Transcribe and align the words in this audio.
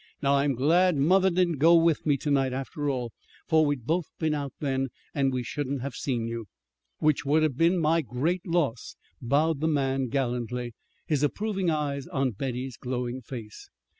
"Now, 0.19 0.37
I'm 0.37 0.55
glad 0.55 0.97
mother 0.97 1.29
didn't 1.29 1.59
go 1.59 1.75
with 1.75 2.07
me 2.07 2.17
to 2.17 2.31
night, 2.31 2.53
after 2.53 2.89
all, 2.89 3.11
for 3.45 3.63
we'd 3.67 3.85
both 3.85 4.07
been 4.17 4.33
out 4.33 4.51
then, 4.59 4.89
and 5.13 5.31
we 5.31 5.43
shouldn't 5.43 5.83
have 5.83 5.93
seen 5.93 6.27
you." 6.27 6.47
"Which 6.97 7.23
would 7.23 7.43
have 7.43 7.55
been 7.55 7.77
my 7.77 8.01
great 8.01 8.43
loss," 8.47 8.95
bowed 9.21 9.59
the 9.59 9.67
man 9.67 10.07
gallantly, 10.07 10.73
his 11.05 11.21
approving 11.21 11.69
eyes 11.69 12.07
on 12.07 12.31
Betty's 12.31 12.77
glowing 12.77 13.21
face. 13.21 13.69